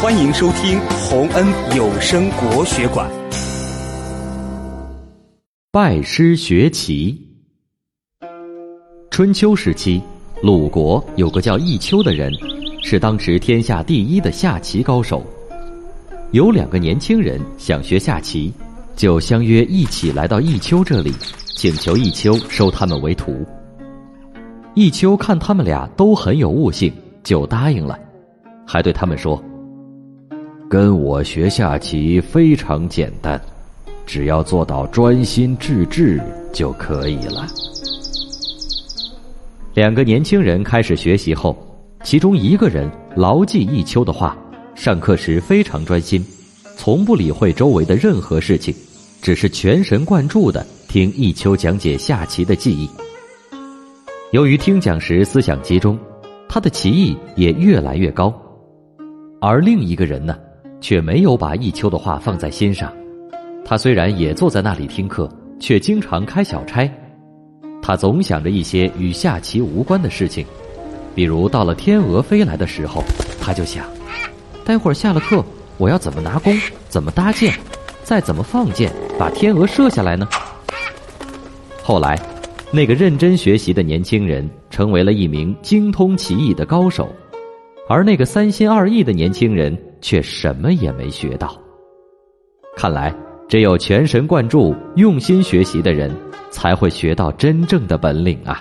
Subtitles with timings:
[0.00, 1.44] 欢迎收听洪恩
[1.76, 3.10] 有声国学馆。
[5.72, 7.20] 拜师学棋。
[9.10, 10.00] 春秋时期，
[10.40, 12.32] 鲁国有个叫弈秋的人，
[12.80, 15.20] 是当时天下第一的下棋高手。
[16.30, 18.52] 有两个年轻人想学下棋，
[18.94, 21.12] 就相约一起来到弈秋这里，
[21.56, 23.44] 请求弈秋收他们为徒。
[24.76, 26.92] 弈秋看他们俩都很有悟性，
[27.24, 27.98] 就答应了，
[28.64, 29.42] 还对他们说。
[30.68, 33.40] 跟我学下棋非常简单，
[34.04, 36.20] 只要做到专心致志
[36.52, 37.46] 就可以了。
[39.72, 41.56] 两个年轻人开始学习后，
[42.04, 42.86] 其中一个人
[43.16, 44.36] 牢记弈秋的话，
[44.74, 46.22] 上课时非常专心，
[46.76, 48.74] 从不理会周围的任何事情，
[49.22, 52.86] 只是全神贯注的听弈秋讲解下棋的技艺。
[54.32, 55.98] 由于听讲时思想集中，
[56.46, 58.34] 他的棋艺也越来越高。
[59.40, 60.36] 而另一个人呢？
[60.80, 62.92] 却没有把弈秋的话放在心上。
[63.64, 65.30] 他虽然也坐在那里听课，
[65.60, 66.90] 却经常开小差。
[67.82, 70.46] 他总想着一些与下棋无关的事情，
[71.14, 73.02] 比如到了天鹅飞来的时候，
[73.40, 73.84] 他就想：
[74.64, 75.44] 待会儿下了课，
[75.76, 77.52] 我要怎么拿弓，怎么搭箭，
[78.02, 80.28] 再怎么放箭把天鹅射下来呢？
[81.82, 82.18] 后来，
[82.70, 87.08] 那个认真学习的年轻人成为了一名精通棋艺的高手，
[87.88, 89.76] 而那个三心二意的年轻人。
[90.00, 91.56] 却什么也没学到。
[92.76, 93.14] 看来，
[93.48, 96.14] 只有全神贯注、用心学习的人，
[96.50, 98.60] 才会学到真正的本领啊！